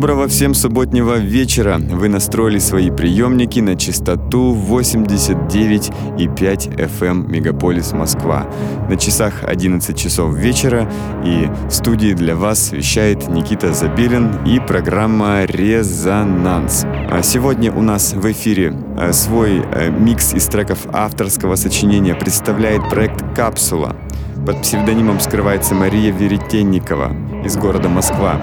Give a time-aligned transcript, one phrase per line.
[0.00, 1.78] Доброго всем субботнего вечера.
[1.78, 8.46] Вы настроили свои приемники на частоту 89,5 FM эм Мегаполис Москва.
[8.88, 10.90] На часах 11 часов вечера
[11.22, 16.86] и в студии для вас вещает Никита Забелин и программа «Резонанс».
[16.86, 22.88] А сегодня у нас в эфире э, свой э, микс из треков авторского сочинения представляет
[22.88, 23.94] проект «Капсула».
[24.46, 27.12] Под псевдонимом скрывается Мария Веретенникова
[27.44, 28.40] из города Москва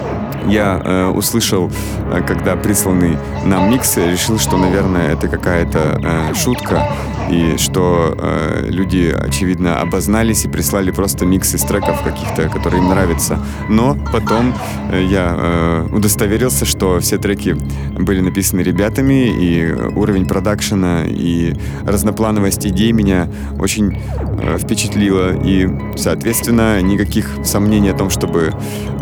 [0.48, 1.70] я э, услышал,
[2.12, 6.88] э, когда присланный нам микс, решил, что, наверное, это какая-то э, шутка,
[7.30, 12.90] и что э, люди, очевидно, обознались и прислали просто микс из треков каких-то, которые им
[12.90, 13.40] нравятся.
[13.70, 14.54] Но потом
[14.92, 17.58] э, я э, удостоверился, что все треки
[17.98, 21.54] были написаны ребятами, и уровень продакшена и
[21.86, 23.28] разноплановость идей меня
[23.60, 23.98] очень
[24.42, 25.36] э, впечатлило.
[25.44, 28.54] И, соответственно, никаких сомнений о том, чтобы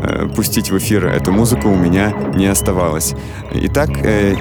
[0.03, 3.13] э, пустить в эфир эту музыку, у меня не оставалось.
[3.53, 4.35] Итак, э,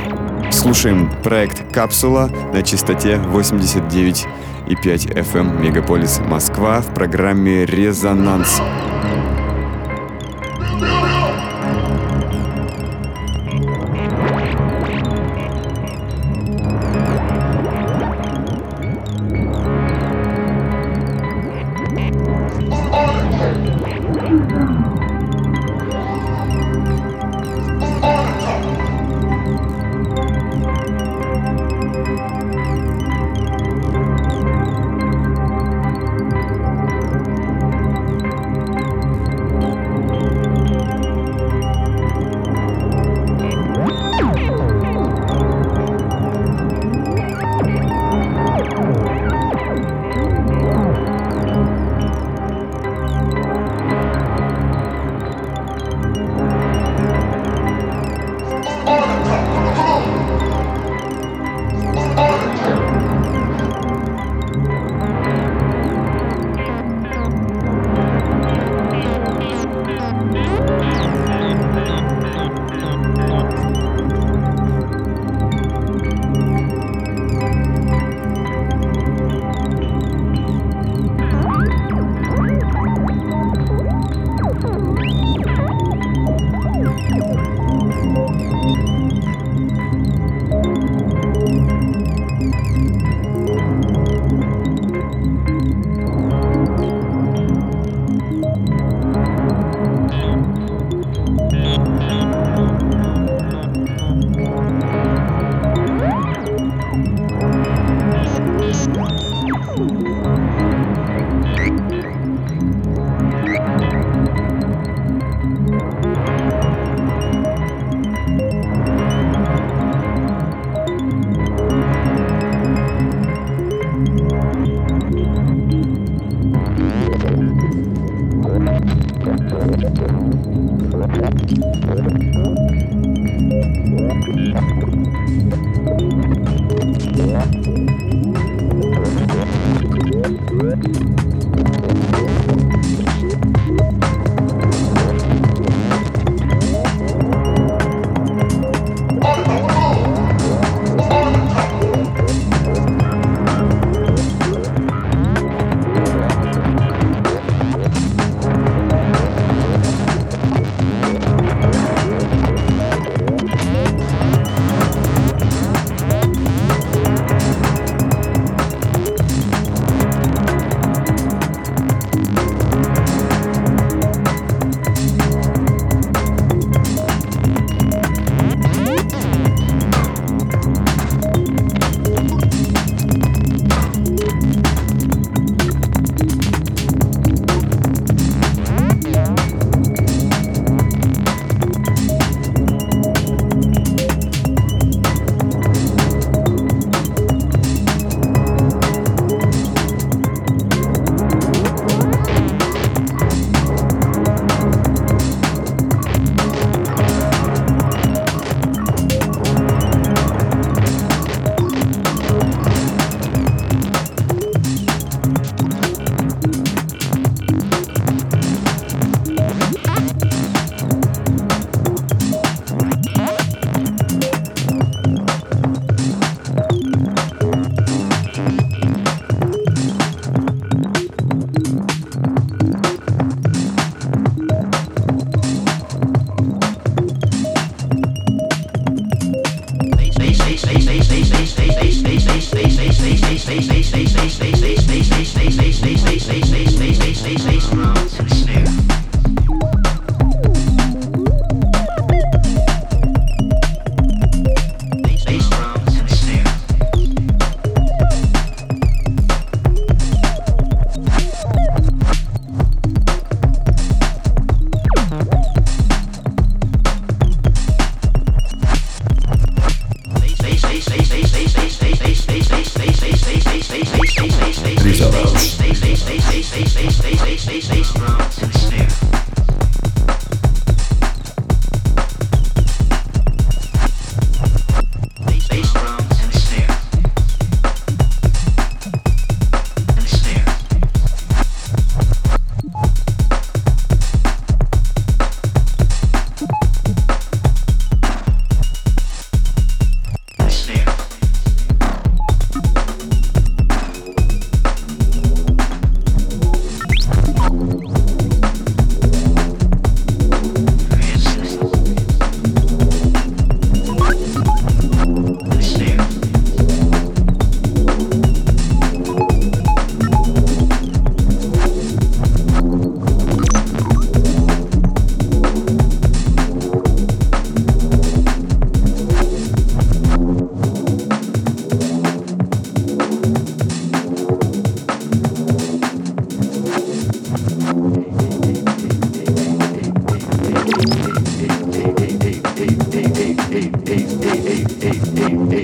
[0.51, 4.27] Слушаем проект «Капсула» на частоте 89,5
[4.69, 8.61] FM эм Мегаполис Москва в программе «Резонанс».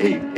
[0.00, 0.37] eight.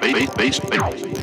[0.00, 1.19] Base, base, base.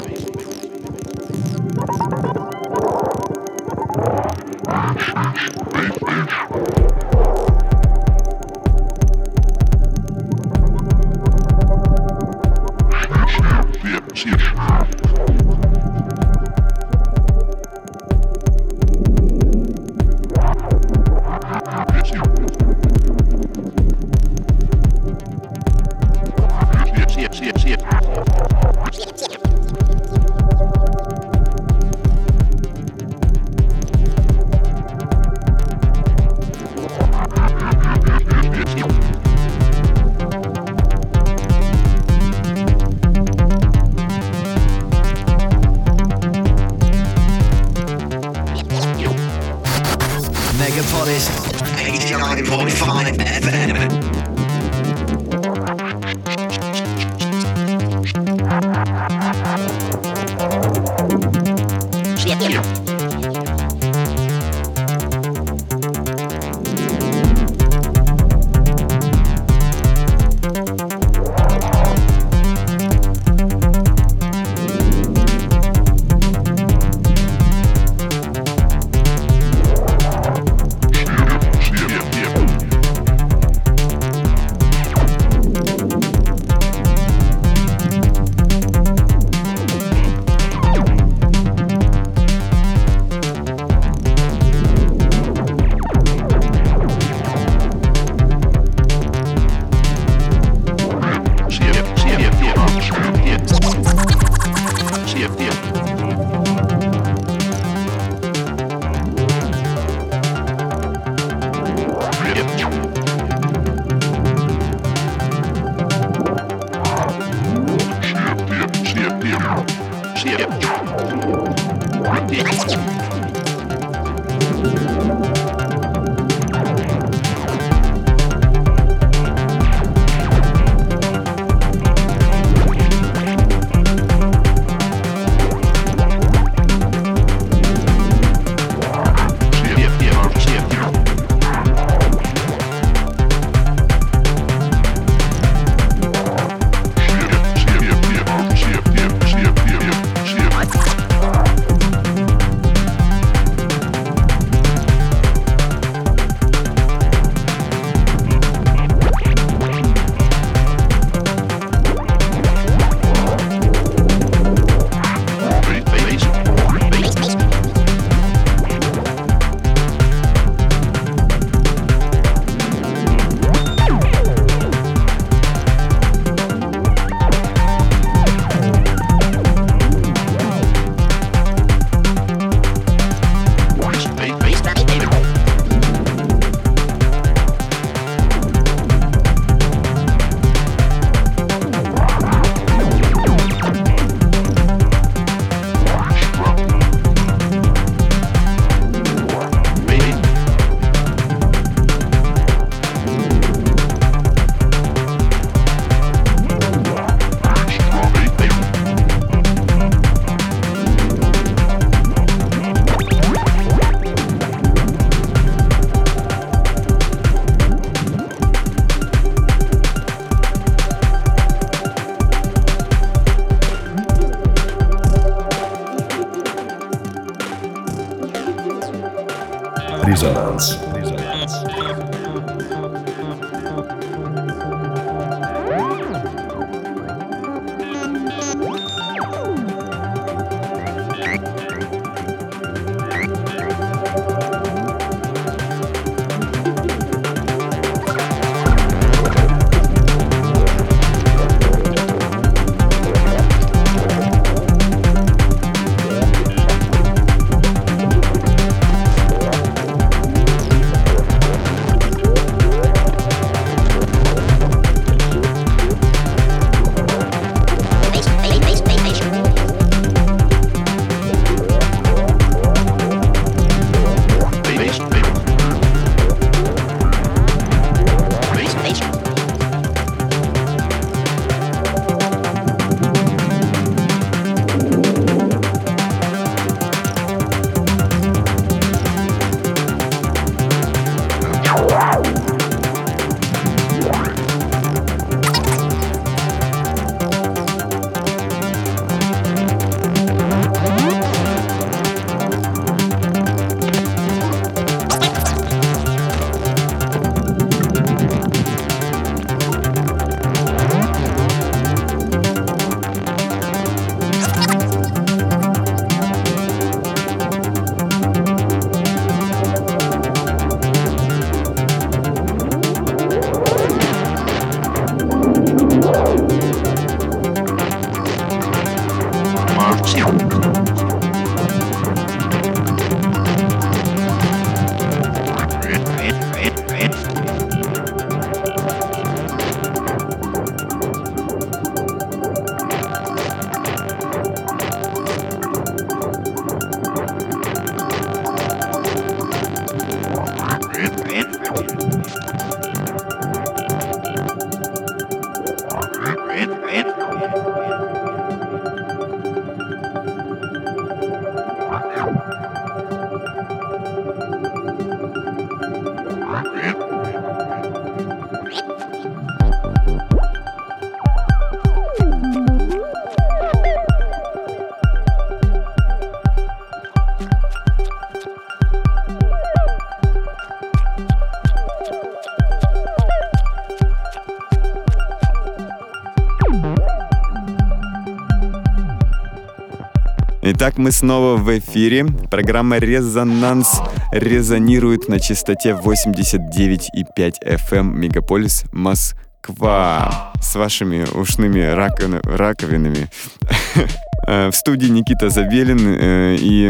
[390.79, 392.27] Итак, мы снова в эфире.
[392.51, 393.99] Программа «Резонанс»
[394.31, 403.27] резонирует на частоте 89,5 FM Мегаполис Москва с вашими ушными раковинами.
[404.47, 406.89] Э, в студии Никита Забелин, э, и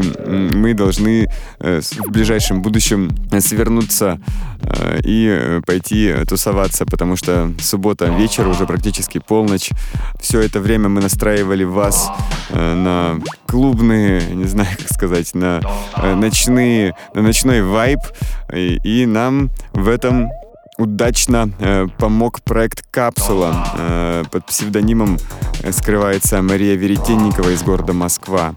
[0.54, 1.28] мы должны
[1.60, 3.10] э, в ближайшем будущем
[3.40, 4.20] свернуться
[5.04, 9.70] и пойти тусоваться, потому что суббота вечер, уже практически полночь.
[10.28, 12.12] Все это время мы настраивали вас
[12.54, 15.62] на клубные, не знаю, как сказать, на
[16.16, 18.00] ночные, на ночной вайб,
[18.54, 20.30] и, и нам в этом
[20.78, 23.66] удачно э, помог проект «Капсула».
[23.78, 25.18] Э, под псевдонимом
[25.64, 28.54] э, скрывается Мария Веретенникова из города Москва.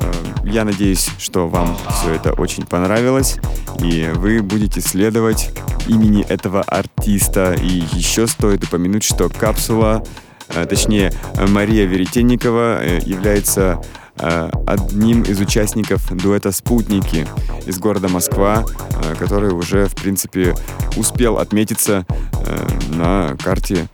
[0.00, 0.12] Э,
[0.44, 3.38] я надеюсь, что вам все это очень понравилось,
[3.80, 5.52] и вы будете следовать
[5.86, 7.54] имени этого артиста.
[7.54, 10.27] И еще стоит упомянуть, что «Капсула», э,
[10.66, 11.12] точнее,
[11.48, 13.80] Мария Веретенникова э, является
[14.20, 17.26] Э, одним из участников дуэта «Спутники»
[17.66, 20.54] из города Москва, э, который уже, в принципе,
[20.96, 22.04] успел отметиться
[22.44, 23.88] э, на карте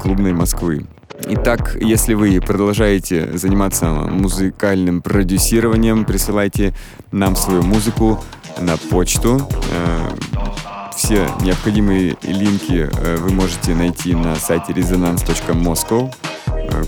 [0.00, 0.86] клубной Москвы.
[1.28, 6.72] Итак, если вы продолжаете заниматься музыкальным продюсированием, присылайте
[7.10, 8.22] нам свою музыку
[8.60, 9.48] на почту.
[11.06, 12.90] Все необходимые линки
[13.20, 16.12] вы можете найти на сайте resonance.moscow.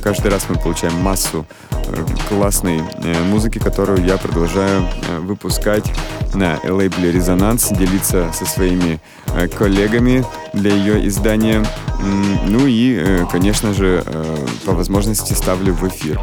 [0.03, 1.47] Каждый раз мы получаем массу
[2.29, 5.85] классной э, музыки, которую я продолжаю э, выпускать
[6.35, 9.01] на лейбле «Резонанс», делиться со своими
[9.35, 11.65] э, коллегами для ее издания.
[12.47, 14.05] Ну и, конечно же,
[14.65, 16.21] по возможности ставлю в эфир.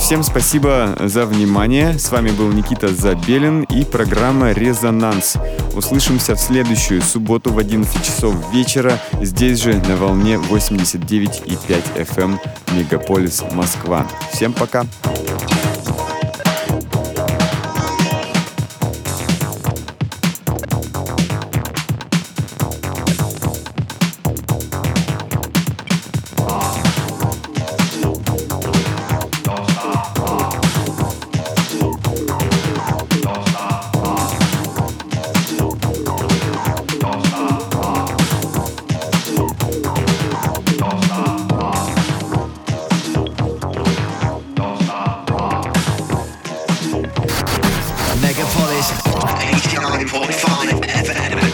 [0.00, 1.96] Всем спасибо за внимание.
[1.96, 5.36] С вами был Никита Забелин и программа «Резонанс».
[5.76, 12.38] Услышимся в следующую субботу в 11 часов вечера здесь же на волне 89,5 FM
[12.76, 14.06] Мегаполис Москва.
[14.32, 14.84] Всем пока!
[15.02, 15.75] Stop.
[49.74, 50.84] 1945.
[50.84, 51.45] Ever had a